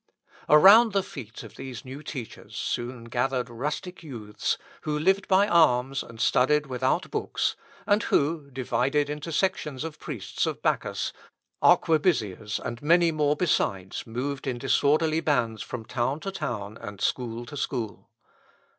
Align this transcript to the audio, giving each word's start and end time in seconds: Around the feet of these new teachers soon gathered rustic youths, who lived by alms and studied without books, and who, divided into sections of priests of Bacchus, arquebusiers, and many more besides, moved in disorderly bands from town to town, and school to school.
Around 0.49 0.93
the 0.93 1.03
feet 1.03 1.43
of 1.43 1.57
these 1.57 1.85
new 1.85 2.01
teachers 2.01 2.55
soon 2.57 3.03
gathered 3.03 3.51
rustic 3.51 4.01
youths, 4.01 4.57
who 4.81 4.97
lived 4.97 5.27
by 5.27 5.47
alms 5.47 6.01
and 6.01 6.19
studied 6.19 6.65
without 6.65 7.11
books, 7.11 7.55
and 7.85 8.01
who, 8.01 8.49
divided 8.49 9.11
into 9.11 9.31
sections 9.31 9.83
of 9.83 9.99
priests 9.99 10.47
of 10.47 10.59
Bacchus, 10.63 11.13
arquebusiers, 11.61 12.59
and 12.65 12.81
many 12.81 13.11
more 13.11 13.35
besides, 13.35 14.07
moved 14.07 14.47
in 14.47 14.57
disorderly 14.57 15.19
bands 15.19 15.61
from 15.61 15.85
town 15.85 16.19
to 16.21 16.31
town, 16.31 16.77
and 16.81 16.99
school 16.99 17.45
to 17.45 17.55
school. 17.55 18.09